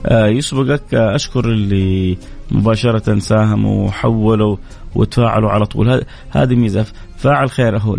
آه، 0.06 0.26
يسبقك. 0.26 0.94
آه، 0.94 1.14
أشكر 1.14 1.44
اللي 1.44 2.18
مباشرة 2.50 3.18
ساهموا 3.18 3.86
وحولوا 3.86 4.56
وتفاعلوا 4.94 5.50
على 5.50 5.66
طول. 5.66 6.04
هذه 6.30 6.54
ميزة. 6.54 6.86
فاعل 7.16 7.50
خير 7.50 7.78
هو 7.78 7.94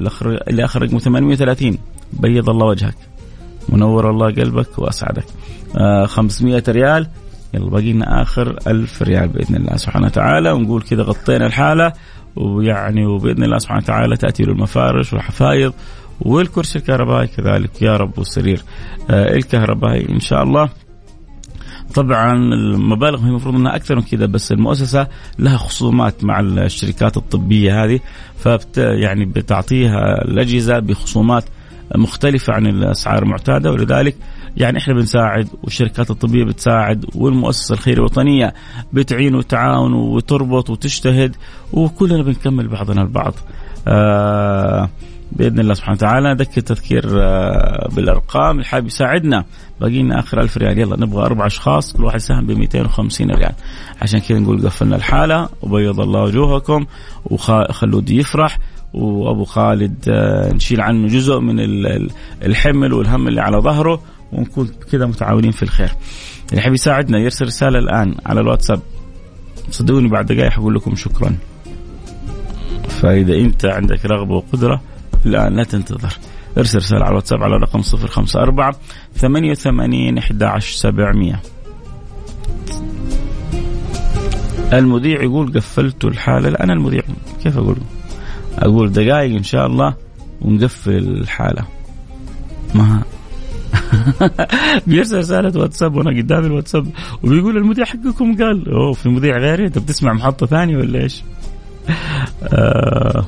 اللي 0.48 0.65
أخرج 0.65 0.98
830 0.98 1.77
بيض 2.13 2.50
الله 2.50 2.65
وجهك. 2.65 2.96
منور 3.70 4.10
الله 4.10 4.25
قلبك 4.25 4.79
وأسعدك. 4.79 5.25
500 6.05 6.63
آه، 6.67 6.72
ريال. 6.72 7.08
يلا 7.53 7.70
باقي 7.70 7.93
لنا 7.93 8.22
آخر 8.22 8.58
1000 8.67 9.01
ريال 9.01 9.27
بإذن 9.27 9.55
الله 9.55 9.75
سبحانه 9.75 10.05
وتعالى. 10.05 10.51
ونقول 10.51 10.81
كذا 10.81 11.03
غطينا 11.03 11.46
الحالة. 11.46 11.93
ويعني 12.36 13.05
وبإذن 13.05 13.43
الله 13.43 13.58
سبحانه 13.58 13.81
وتعالى 13.84 14.17
تأتي 14.17 14.43
له 14.43 14.51
المفارش 14.51 15.13
والحفايض 15.13 15.74
والكرسي 16.22 16.79
الكهربائي. 16.79 17.27
كذلك 17.27 17.81
يا 17.81 17.98
رب 17.98 18.17
والسرير 18.17 18.63
آه 19.10 19.36
الكهربائي 19.36 20.10
إن 20.10 20.20
شاء 20.20 20.43
الله. 20.43 20.70
طبعا 21.96 22.34
المبالغ 22.34 23.20
هي 23.24 23.30
المفروض 23.30 23.56
إنها 23.56 23.76
أكثر 23.76 23.96
من 23.96 24.02
كذا 24.02 24.26
بس 24.26 24.52
المؤسسة 24.52 25.08
لها 25.40 25.58
خصومات 25.58 26.24
مع 26.24 26.40
الشركات 26.40 27.18
الطبية 27.18 27.84
هذه 27.84 28.00
فبت 28.38 28.78
يعني 28.78 29.26
بتعطيها 29.26 30.22
الأجهزة 30.26 30.80
بخصومات 30.80 31.44
مختلفة 31.96 32.54
عن 32.54 32.68
الأسعار 32.68 33.24
المعتادة 33.24 33.72
ولذلك 33.72 34.16
يعني 34.58 34.78
إحنا 34.78 34.94
بنساعد 34.94 35.48
والشركات 35.64 36.12
الطبية 36.12 36.44
بتساعد 36.44 37.06
والمؤسسة 37.16 37.74
الخيريه 37.74 37.98
الوطنية 37.98 38.54
بتعين 38.94 39.36
وتعاون 39.36 39.94
وتربط 39.94 40.70
وتجتهد 40.70 41.36
وكلنا 41.74 42.24
بنكمل 42.24 42.68
بعضنا 42.68 43.02
البعض. 43.02 43.34
آه 43.88 44.90
بإذن 45.32 45.60
الله 45.60 45.74
سبحانه 45.74 45.96
وتعالى. 45.96 46.34
ذكر 46.34 46.62
تذكير 46.62 47.04
آه 47.22 47.90
بالأرقام. 47.96 48.52
اللي 48.52 48.66
حابب 48.66 48.88
يساعدنا 48.88 49.46
باقي 49.82 50.02
لنا 50.02 50.20
آخر 50.20 50.42
1000 50.42 50.58
ريال. 50.58 50.80
يلا 50.80 51.00
نبغى 51.00 51.26
أربع 51.26 51.46
أشخاص 51.46 51.94
كل 51.94 52.04
واحد 52.04 52.20
ساهم 52.20 52.46
ب 52.46 52.52
250 52.52 53.32
ريال. 53.32 53.54
عشان 54.02 54.20
كذا 54.20 54.40
نقول 54.40 54.66
قفلنا 54.66 54.96
الحالة. 54.96 55.50
وبيض 55.62 56.00
الله 56.00 56.22
وجوهكم. 56.22 56.86
وخلود 57.26 58.10
يفرح. 58.10 58.58
وأبو 58.94 59.44
خالد 59.44 59.96
آه، 60.10 60.54
نشيل 60.54 60.82
عنه 60.82 61.08
جزء 61.08 61.40
من 61.40 61.60
الحمل 62.46 62.94
والهم 62.94 63.28
اللي 63.28 63.42
على 63.42 63.58
ظهره. 63.58 64.02
ونكون 64.32 64.70
كذا 64.92 65.06
متعاونين 65.06 65.52
في 65.52 65.64
الخير. 65.64 65.90
اللي 66.50 66.62
يحب 66.62 66.74
يساعدنا 66.74 67.20
يرسل 67.20 67.46
رسالة 67.46 67.80
الآن 67.80 68.16
على 68.26 68.42
الواتساب. 68.42 68.80
صدقوني 69.72 70.08
بعد 70.10 70.26
دقائق 70.26 70.52
حقول 70.52 70.76
لكم 70.76 70.96
شكرا. 70.96 71.36
فإذا 72.90 73.36
أنت 73.36 73.66
عندك 73.66 74.05
رغبة 74.05 74.36
وقدرة 74.36 74.82
الآن 75.25 75.55
لا 75.55 75.64
تنتظر. 75.64 76.18
ارسل 76.57 76.77
رسالة 76.77 77.01
على 77.01 77.10
الواتساب 77.10 77.44
على 77.44 77.55
رقم 77.57 77.81
054 77.81 78.74
88 79.16 80.18
11700 80.18 81.42
المذيع 84.74 85.24
يقول 85.24 85.53
قفلت 85.53 86.05
الحالة. 86.05 86.50
لا 86.50 86.64
أنا 86.64 86.74
المذيع. 86.74 87.01
كيف 87.44 87.57
أقول؟ 87.57 87.77
أقول 88.57 88.92
دقائق 88.92 89.36
إن 89.36 89.44
شاء 89.44 89.68
الله 89.68 89.96
ونقفل 90.42 90.98
الحالة. 90.98 91.66
ما 92.75 93.01
بيرسل 94.88 95.18
رسالة 95.18 95.60
واتساب 95.62 95.96
وأنا 95.96 96.22
قدام 96.22 96.46
الواتساب 96.46 96.88
وبيقول 97.24 97.57
المذيع 97.57 97.86
حقكم 97.86 98.38
قال. 98.38 98.72
أوه 98.72 98.94
في 98.94 99.10
مذيع 99.10 99.38
غيري؟ 99.38 99.66
أنت 99.66 99.77
بتسمع 99.77 100.14
محطة 100.14 100.46
ثانية 100.46 100.77
ولا 100.77 101.00
إيش؟ 101.00 101.24
آه 102.44 103.25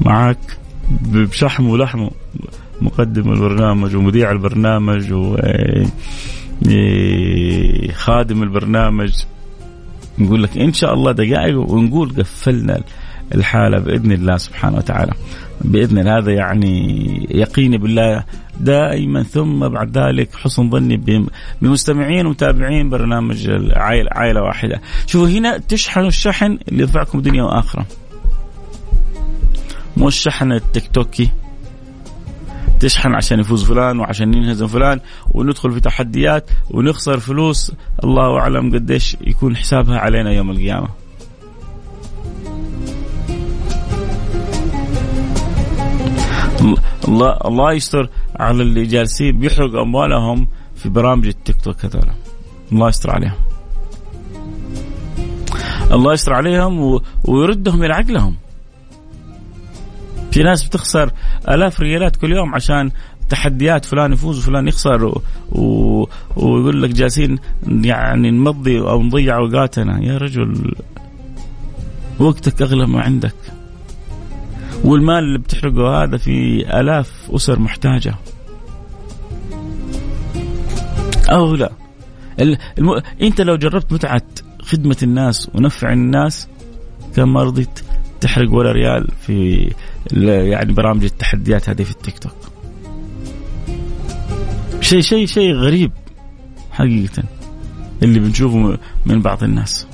معك 0.00 0.57
بشحم 0.90 1.66
ولحم 1.68 2.08
مقدم 2.80 3.32
البرنامج 3.32 3.96
ومذيع 3.96 4.30
البرنامج 4.30 5.12
وخادم 7.92 8.42
البرنامج. 8.42 9.12
نقول 10.18 10.42
لك 10.42 10.58
إن 10.58 10.72
شاء 10.72 10.94
الله 10.94 11.12
دقائق 11.12 11.58
ونقول 11.58 12.10
قفلنا 12.10 12.80
الحالة 13.34 13.78
بإذن 13.78 14.12
الله 14.12 14.36
سبحانه 14.36 14.76
وتعالى. 14.76 15.12
بإذن 15.64 15.98
الله 15.98 16.18
هذا 16.18 16.32
يعني 16.32 17.06
يقيني 17.30 17.78
بالله 17.78 18.24
دائما 18.60 19.22
ثم 19.22 19.68
بعد 19.68 19.98
ذلك 19.98 20.28
حسن 20.34 20.70
ظني 20.70 21.26
بمستمعين 21.62 22.26
ومتابعين 22.26 22.90
برنامج 22.90 23.50
عائلة, 24.10 24.42
واحدة. 24.42 24.80
شوفوا 25.06 25.28
هنا 25.28 25.58
تشحنوا 25.58 26.08
الشحن 26.08 26.58
اللي 26.68 26.82
ينفعكم 26.82 27.20
دنيا 27.20 27.42
وآخرة. 27.42 27.86
مو 29.98 30.08
الشحن 30.08 30.52
التيك 30.52 30.90
توكي 30.92 31.30
تشحن 32.80 33.14
عشان 33.14 33.40
يفوز 33.40 33.64
فلان 33.64 34.00
وعشان 34.00 34.34
ينهزم 34.34 34.66
فلان 34.66 35.00
وندخل 35.34 35.72
في 35.72 35.80
تحديات 35.80 36.50
ونخسر 36.70 37.20
فلوس 37.20 37.72
الله 38.04 38.38
أعلم 38.38 38.74
قديش 38.74 39.16
يكون 39.20 39.56
حسابها 39.56 39.98
علينا 39.98 40.32
يوم 40.32 40.50
القيامة. 40.50 40.88
الله 47.08 47.38
الله 47.44 47.72
يستر 47.72 48.10
على 48.36 48.62
اللي 48.62 48.86
جالسين 48.86 49.38
بيحرق 49.38 49.74
أموالهم 49.80 50.48
في 50.76 50.88
برامج 50.88 51.26
التيك 51.26 51.60
توك 51.60 51.84
هذول 51.84 52.10
الله 52.72 52.88
يستر 52.88 53.10
عليهم 53.10 53.38
الله 55.92 56.12
يستر 56.12 56.34
عليهم. 56.34 57.00
ويردهم 57.24 57.84
إلى 57.84 57.94
عقلهم 57.94 58.36
في 60.30 60.42
ناس 60.42 60.64
بتخسر 60.64 61.10
آلاف 61.48 61.80
ريالات 61.80 62.16
كل 62.16 62.32
يوم 62.32 62.54
عشان 62.54 62.90
تحديات 63.28 63.84
فلان 63.84 64.12
يفوز 64.12 64.38
وفلان 64.38 64.68
يخسر 64.68 65.04
و... 65.04 65.22
و... 65.52 65.62
ويقول 66.36 66.82
لك 66.82 66.90
جالسين 66.90 67.38
يعني 67.66 68.30
نمضي 68.30 68.80
أو 68.80 69.02
نضيع 69.02 69.36
اوقاتنا 69.36 70.04
يا 70.04 70.18
رجل 70.18 70.74
وقتك 72.18 72.62
أغلى 72.62 72.86
ما 72.86 73.00
عندك. 73.00 73.34
والمال 74.84 75.18
اللي 75.24 75.38
بتحرقه 75.38 76.02
هذا 76.02 76.16
في 76.16 76.66
آلاف 76.80 77.30
أسر 77.30 77.58
محتاجة. 77.58 78.14
أو 81.30 81.54
لا. 81.54 81.72
الم... 82.40 83.02
أنت 83.22 83.40
لو 83.40 83.56
جربت 83.56 83.92
متعة 83.92 84.22
خدمة 84.62 84.96
الناس 85.02 85.50
ونفع 85.54 85.92
الناس 85.92 86.48
كان 87.16 87.28
ما 87.28 87.42
رضيت 87.42 87.80
تحرق 88.20 88.52
ولا 88.52 88.72
ريال 88.72 89.08
في 89.26 89.70
يعني 90.12 90.72
برامج 90.72 91.04
التحديات 91.04 91.68
هذه 91.68 91.82
في 91.82 91.90
التيك 91.90 92.18
توك. 92.18 92.32
شيء 94.80 95.00
شيء 95.00 95.26
شيء 95.26 95.52
غريب 95.52 95.92
حقيقة 96.70 97.22
اللي 98.02 98.20
بنشوفه 98.20 98.78
من 99.06 99.22
بعض 99.22 99.44
الناس. 99.44 99.86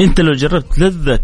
انت 0.00 0.20
لو 0.20 0.32
جربت 0.32 0.78
لذة 0.78 1.20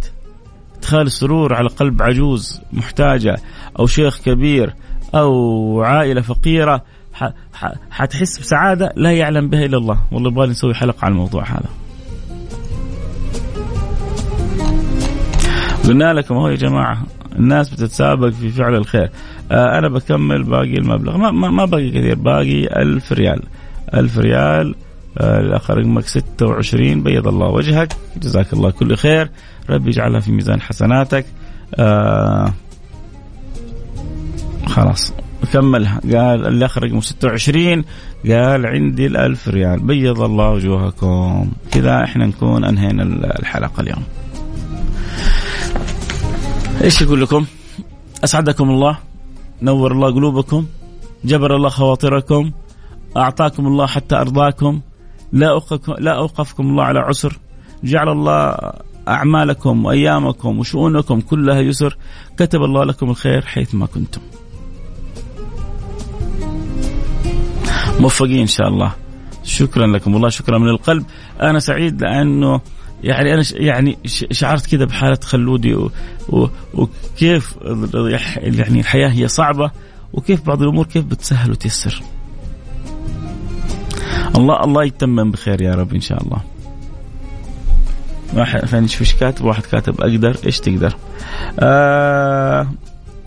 إدخال 0.79 1.07
السرور 1.07 1.55
على 1.55 1.69
قلب 1.69 2.03
عجوز 2.03 2.61
محتاجة 2.73 3.37
أو 3.79 3.87
شيخ 3.87 4.21
كبير 4.21 4.75
أو 5.15 5.83
عائلة 5.83 6.21
فقيرة 6.21 6.85
حتحس 7.91 8.39
بسعادة 8.39 8.93
لا 8.97 9.13
يعلم 9.13 9.49
بها 9.49 9.65
إلا 9.65 9.79
الله. 9.79 10.01
والله 10.13 10.31
يبغى 10.31 10.47
نسوي 10.47 10.75
حلقة 10.75 11.05
على 11.05 11.13
الموضوع 11.13 11.45
هذا. 11.45 11.69
قلنا 15.89 16.13
لكم 16.13 16.35
هو 16.35 16.49
يا 16.49 16.57
جماعة 16.57 17.03
الناس 17.39 17.71
بتتسابق 17.71 18.29
في 18.29 18.51
فعل 18.51 18.75
الخير. 18.75 19.11
آه 19.53 19.79
أنا 19.79 19.89
بكمل 19.89 20.43
باقي 20.43 20.75
المبلغ. 20.79 21.17
ما, 21.17 21.31
ما, 21.31 21.51
ما 21.51 21.65
باقي 21.65 21.91
كثير 21.91 22.15
باقي 22.15 22.83
ألف 22.83 23.13
ريال. 23.13 23.43
ألف 23.95 24.19
ريال 24.19 24.75
الاخ 25.21 25.71
رقمك 25.71 26.07
26 26.07 27.03
بيض 27.03 27.29
الله 27.29 27.47
وجهك. 27.49 27.93
جزاك 28.17 28.53
الله 28.53 28.71
كل 28.71 28.97
خير. 28.97 29.31
ربي 29.71 29.91
يجعلها 29.91 30.21
في 30.21 30.33
ميزان 30.33 30.61
حسناتك. 30.61 31.27
آه 31.75 32.53
خلاص 34.67 35.15
كملها. 35.53 36.01
قال 36.01 36.47
اللي 36.47 36.65
اخر 36.65 36.83
رقمه 36.83 37.01
26 37.01 37.85
قال 38.31 38.67
عندي 38.67 39.07
الألف 39.07 39.49
ريال. 39.49 39.81
بيض 39.81 40.21
الله 40.21 40.51
وجوهكم. 40.51 41.51
كذا 41.73 42.05
إحنا 42.05 42.27
نكون 42.27 42.65
أنهينا 42.65 43.03
الحلقة 43.39 43.81
اليوم. 43.81 44.03
إيش 46.83 47.03
يقول 47.03 47.23
لكم؟ 47.23 47.47
أسعدكم 48.25 48.71
الله 48.71 48.99
نور 49.63 49.93
الله 49.93 50.15
قلوبكم 50.15 50.67
جبر 51.25 51.57
الله 51.57 51.69
خواطركم 51.69 52.53
أعطاكم 53.17 53.67
الله 53.67 53.87
حتى 53.87 54.17
أرضاكم 54.17 54.81
لا 55.33 55.51
أوقفكم 55.51 55.95
لا 55.99 56.17
أوقفكم 56.17 56.67
الله 56.67 56.85
على 56.85 56.99
عسر. 56.99 57.39
جعل 57.85 58.09
الله 58.09 58.57
أعمالكم 59.09 59.85
وأيامكم 59.85 60.59
وشؤونكم 60.59 61.21
كلها 61.21 61.61
يسر. 61.61 61.97
كتب 62.37 62.63
الله 62.63 62.85
لكم 62.85 63.11
الخير 63.11 63.43
حيثما 63.43 63.87
كنتم. 63.87 64.21
موفقين 68.01 68.41
إن 68.41 68.47
شاء 68.47 68.69
الله. 68.69 68.93
شكرا 69.45 69.87
لكم. 69.87 70.15
والله 70.15 70.29
شكرا 70.29 70.59
من 70.59 70.69
القلب. 70.69 71.05
أنا 71.41 71.59
سعيد 71.59 72.03
لأنه 72.03 72.61
يعني 73.05 73.35
أنا 73.35 73.43
يعني 73.53 73.99
شعرت 74.31 74.67
كذا 74.67 74.85
بحالة 74.85 75.19
خلودي 75.25 75.77
وكيف 76.75 77.55
يعني 78.37 78.81
الحياة 78.81 79.09
هي 79.09 79.29
صعبة 79.29 79.71
وكيف 80.13 80.47
بعض 80.47 80.63
الأمور 80.63 80.87
كيف 80.87 81.05
بتسهل 81.05 81.51
وتيسر. 81.51 82.03
الله 84.37 84.65
الله 84.65 84.85
يتمم 84.85 85.31
بخير 85.31 85.63
يا 85.63 85.75
رب 85.75 85.95
إن 85.95 86.01
شاء 86.01 86.23
الله. 86.23 86.39
واحد 88.35 88.61
ثاني 88.65 88.87
إيش 89.01 89.15
كاتب 89.15 89.45
واحد 89.45 89.63
كاتب 89.63 90.01
أقدر 90.01 90.37
إيش 90.47 90.61
تقدر؟ 90.61 90.97
آه 91.61 92.69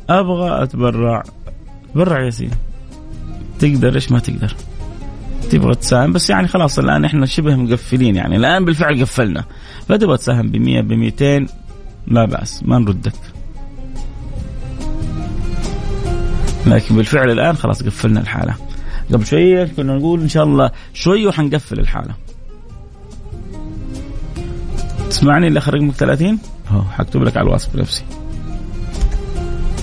أبغى 0.09 0.63
أتبرع 0.63 1.23
تبرع 1.93 2.25
يا 2.25 2.29
سيدي 2.29 2.55
تقدر 3.59 3.95
إيش 3.95 4.11
ما 4.11 4.19
تقدر 4.19 4.55
تبغى 5.49 5.75
تساهم 5.75 6.13
بس 6.13 6.29
يعني 6.29 6.47
خلاص 6.47 6.79
الآن 6.79 7.05
إحنا 7.05 7.25
شبه 7.25 7.55
مقفلين 7.55 8.15
يعني 8.15 8.35
الآن 8.35 8.65
بالفعل 8.65 9.01
قفلنا 9.01 9.43
فتبغى 9.89 10.17
تساهم 10.17 10.47
ب 10.47 10.55
100 10.55 10.81
ب 10.81 10.93
200 10.93 11.47
لا 12.07 12.25
بأس 12.25 12.63
ما 12.63 12.79
نردك. 12.79 13.13
لكن 16.67 16.95
بالفعل 16.95 17.31
الآن 17.31 17.55
خلاص 17.55 17.83
قفلنا 17.83 18.19
الحالة. 18.19 18.55
قبل 19.13 19.25
شوية 19.25 19.65
كنا 19.77 19.93
نقول 19.93 20.21
إن 20.21 20.29
شاء 20.29 20.43
الله 20.43 20.71
شوي 20.93 21.27
وحنقفل 21.27 21.79
الحالة. 21.79 22.15
تسمعني 25.09 25.47
اللي 25.47 25.59
رقمك 25.59 25.95
30 25.95 26.39
هو 26.67 26.81
حكتب 26.81 27.23
لك 27.23 27.37
على 27.37 27.47
الواتس 27.47 27.65
بنفسي. 27.65 28.03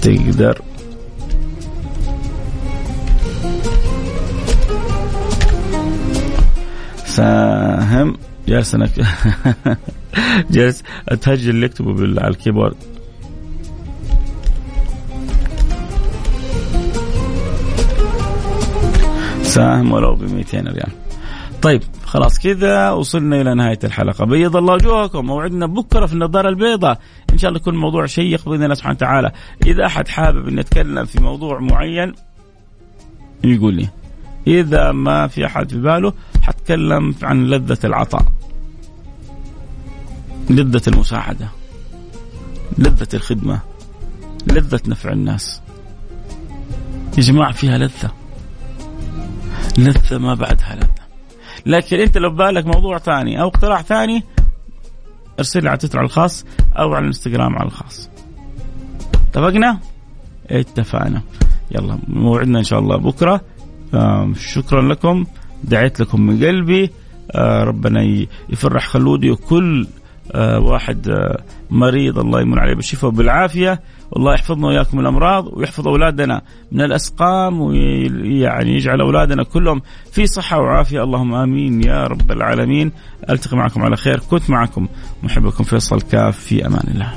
تقدر. 0.02 0.60
ساهم. 7.06 8.16
جالس 8.48 8.74
أنا 8.74 8.88
جالس 10.50 10.82
اتهجل 11.08 11.50
اللي 11.50 11.66
يكتبوا 11.66 11.92
على 12.20 12.28
الكيبورد. 12.28 12.76
ساهم 19.42 19.92
ولو 19.92 20.14
ب 20.14 20.22
200 20.22 20.58
ريال. 20.58 20.92
طيب 21.62 21.82
خلاص 22.04 22.38
كذا 22.38 22.90
وصلنا 22.90 23.40
إلى 23.40 23.54
نهاية 23.54 23.78
الحلقة. 23.84 24.24
بيض 24.24 24.56
الله 24.56 24.74
وجوهكم. 24.74 25.26
موعدنا 25.26 25.66
بكرة 25.66 26.06
في 26.06 26.12
النظارة 26.12 26.48
البيضاء. 26.48 26.98
إن 27.32 27.38
شاء 27.38 27.48
الله 27.48 27.60
يكون 27.60 27.76
موضوع 27.76 28.06
شيق 28.06 28.48
بإذن 28.48 28.62
الله 28.62 28.74
سبحانه 28.74 28.94
وتعالى. 28.94 29.32
إذا 29.66 29.86
أحد 29.86 30.08
حابب 30.08 30.48
أن 30.48 30.54
نتكلم 30.54 31.04
في 31.04 31.22
موضوع 31.22 31.60
معين 31.60 32.12
يقول 33.44 33.74
لي. 33.74 33.88
إذا 34.46 34.92
ما 34.92 35.26
في 35.26 35.46
أحد 35.46 35.70
في 35.70 35.78
باله 35.80 36.12
حتكلم 36.44 37.14
عن 37.22 37.46
لذة 37.46 37.78
العطاء 37.84 38.32
لذة 40.50 40.82
المساعدة 40.88 41.48
لذة 42.78 43.08
الخدمة 43.14 43.60
لذة 44.46 44.80
نفع 44.86 45.12
الناس. 45.12 45.60
يا 47.16 47.22
جماعة 47.22 47.52
فيها 47.52 47.78
لذة 47.78 48.10
لذة 49.78 50.18
ما 50.18 50.34
بعدها 50.34 50.74
لذة. 50.76 51.04
لكن 51.66 52.00
أنت 52.00 52.18
لو 52.18 52.30
بالك 52.30 52.66
موضوع 52.66 52.98
ثاني 52.98 53.40
أو 53.40 53.48
اقتراح 53.48 53.82
ثاني 53.82 54.22
ارسل 55.38 55.62
لي 55.62 55.68
على 55.68 55.78
تويتر 55.78 55.98
على 55.98 56.06
الخاص 56.06 56.44
أو 56.78 56.94
على 56.94 57.02
الإنستغرام 57.02 57.56
على 57.56 57.66
الخاص. 57.66 58.10
اتفقنا؟ 59.28 59.78
اتفقنا. 60.50 61.22
يلا 61.70 61.98
موعدنا 62.08 62.58
إن 62.58 62.64
شاء 62.64 62.78
الله 62.78 62.96
بكرة. 62.96 63.40
شكرا 64.38 64.82
لكم. 64.82 65.24
دعيت 65.64 66.00
لكم 66.00 66.20
من 66.20 66.44
قلبي. 66.44 66.90
آه، 67.30 67.64
ربنا 67.64 68.26
يفرح 68.48 68.86
خلودي 68.86 69.30
وكل 69.30 69.86
آه، 70.32 70.58
واحد 70.58 71.08
آه، 71.08 71.42
مريض 71.70 72.18
الله 72.18 72.40
يمن 72.40 72.58
عليه 72.58 72.74
بالشفاء 72.74 73.10
وبالعافية. 73.10 73.80
والله 74.10 74.34
يحفظنا 74.34 74.66
وإياكم 74.66 75.00
الأمراض 75.00 75.46
ويحفظ 75.52 75.88
أولادنا 75.88 76.42
من 76.72 76.80
الأسقام 76.80 77.60
ويعني 77.60 78.74
يجعل 78.74 79.00
أولادنا 79.00 79.44
كلهم 79.44 79.82
في 80.12 80.26
صحة 80.26 80.60
وعافية. 80.60 81.02
اللهم 81.04 81.34
آمين 81.34 81.82
يا 81.82 82.06
رب 82.06 82.32
العالمين. 82.32 82.92
ألتقي 83.30 83.56
معكم 83.56 83.82
على 83.82 83.96
خير. 83.96 84.20
كنت 84.30 84.50
معكم. 84.50 84.88
محبكم 85.22 85.64
فيصل 85.64 86.00
كاف. 86.00 86.38
في 86.38 86.66
أمان 86.66 86.84
الله. 86.94 87.12